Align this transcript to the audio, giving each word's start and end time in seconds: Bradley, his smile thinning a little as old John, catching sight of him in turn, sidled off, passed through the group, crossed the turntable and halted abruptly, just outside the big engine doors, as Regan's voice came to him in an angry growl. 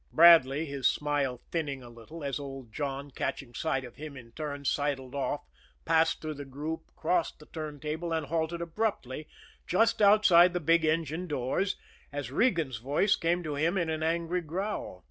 Bradley, 0.11 0.65
his 0.65 0.87
smile 0.89 1.41
thinning 1.51 1.83
a 1.83 1.89
little 1.89 2.23
as 2.23 2.39
old 2.39 2.73
John, 2.73 3.11
catching 3.11 3.53
sight 3.53 3.83
of 3.83 3.97
him 3.97 4.17
in 4.17 4.31
turn, 4.31 4.65
sidled 4.65 5.13
off, 5.13 5.45
passed 5.85 6.19
through 6.23 6.33
the 6.33 6.43
group, 6.43 6.89
crossed 6.95 7.37
the 7.37 7.45
turntable 7.45 8.11
and 8.11 8.25
halted 8.25 8.61
abruptly, 8.63 9.27
just 9.67 10.01
outside 10.01 10.53
the 10.53 10.59
big 10.59 10.83
engine 10.85 11.27
doors, 11.27 11.75
as 12.11 12.31
Regan's 12.31 12.77
voice 12.77 13.15
came 13.15 13.43
to 13.43 13.53
him 13.53 13.77
in 13.77 13.91
an 13.91 14.01
angry 14.01 14.41
growl. 14.41 14.99